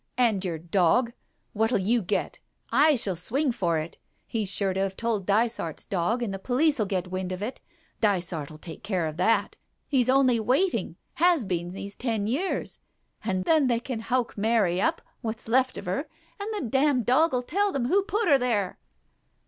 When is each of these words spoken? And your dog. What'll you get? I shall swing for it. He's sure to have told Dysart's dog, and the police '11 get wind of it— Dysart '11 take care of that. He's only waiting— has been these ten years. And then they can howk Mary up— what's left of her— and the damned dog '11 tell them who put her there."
And 0.17 0.43
your 0.43 0.57
dog. 0.57 1.13
What'll 1.53 1.77
you 1.77 2.01
get? 2.01 2.39
I 2.71 2.95
shall 2.95 3.15
swing 3.15 3.51
for 3.51 3.77
it. 3.77 3.99
He's 4.25 4.49
sure 4.49 4.73
to 4.73 4.79
have 4.79 4.97
told 4.97 5.27
Dysart's 5.27 5.85
dog, 5.85 6.23
and 6.23 6.33
the 6.33 6.39
police 6.39 6.79
'11 6.79 6.87
get 6.87 7.07
wind 7.11 7.31
of 7.31 7.43
it— 7.43 7.61
Dysart 8.01 8.49
'11 8.49 8.61
take 8.61 8.81
care 8.83 9.05
of 9.05 9.17
that. 9.17 9.57
He's 9.87 10.09
only 10.09 10.39
waiting— 10.39 10.95
has 11.23 11.45
been 11.45 11.69
these 11.73 11.95
ten 11.95 12.25
years. 12.25 12.79
And 13.23 13.45
then 13.45 13.67
they 13.67 13.79
can 13.79 13.99
howk 14.01 14.35
Mary 14.35 14.81
up— 14.81 15.03
what's 15.21 15.47
left 15.47 15.77
of 15.77 15.85
her— 15.85 16.07
and 16.41 16.49
the 16.51 16.67
damned 16.67 17.05
dog 17.05 17.31
'11 17.31 17.47
tell 17.47 17.71
them 17.71 17.85
who 17.85 18.01
put 18.01 18.27
her 18.27 18.39
there." 18.39 18.79